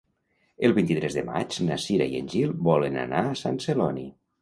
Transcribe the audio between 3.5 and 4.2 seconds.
Celoni.